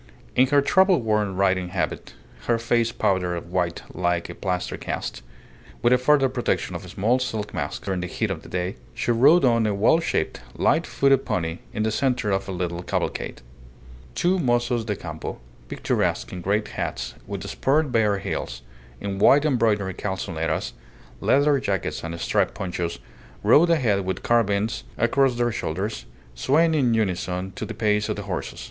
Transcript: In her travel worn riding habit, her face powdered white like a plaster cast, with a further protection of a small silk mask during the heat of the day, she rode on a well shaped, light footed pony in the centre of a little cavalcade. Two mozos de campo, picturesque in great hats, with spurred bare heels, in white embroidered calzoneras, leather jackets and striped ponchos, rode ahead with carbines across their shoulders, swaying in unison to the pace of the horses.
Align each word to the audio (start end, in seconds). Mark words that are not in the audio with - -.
In 0.35 0.47
her 0.47 0.63
travel 0.63 0.99
worn 0.99 1.35
riding 1.35 1.67
habit, 1.67 2.15
her 2.47 2.57
face 2.57 2.91
powdered 2.91 3.51
white 3.51 3.83
like 3.93 4.31
a 4.31 4.33
plaster 4.33 4.75
cast, 4.75 5.21
with 5.83 5.93
a 5.93 5.99
further 5.99 6.27
protection 6.27 6.75
of 6.75 6.83
a 6.83 6.89
small 6.89 7.19
silk 7.19 7.53
mask 7.53 7.85
during 7.85 7.99
the 8.01 8.07
heat 8.07 8.31
of 8.31 8.41
the 8.41 8.49
day, 8.49 8.77
she 8.95 9.11
rode 9.11 9.45
on 9.45 9.67
a 9.67 9.75
well 9.75 9.99
shaped, 9.99 10.41
light 10.55 10.87
footed 10.87 11.23
pony 11.23 11.59
in 11.71 11.83
the 11.83 11.91
centre 11.91 12.31
of 12.31 12.49
a 12.49 12.51
little 12.51 12.81
cavalcade. 12.81 13.43
Two 14.15 14.39
mozos 14.39 14.83
de 14.87 14.95
campo, 14.95 15.39
picturesque 15.67 16.33
in 16.33 16.41
great 16.41 16.69
hats, 16.69 17.13
with 17.27 17.47
spurred 17.47 17.91
bare 17.91 18.17
heels, 18.17 18.63
in 18.99 19.19
white 19.19 19.45
embroidered 19.45 19.99
calzoneras, 19.99 20.73
leather 21.19 21.59
jackets 21.59 22.03
and 22.03 22.19
striped 22.19 22.55
ponchos, 22.55 22.97
rode 23.43 23.69
ahead 23.69 24.03
with 24.03 24.23
carbines 24.23 24.83
across 24.97 25.35
their 25.35 25.51
shoulders, 25.51 26.07
swaying 26.33 26.73
in 26.73 26.95
unison 26.95 27.51
to 27.51 27.67
the 27.67 27.75
pace 27.75 28.09
of 28.09 28.15
the 28.15 28.23
horses. 28.23 28.59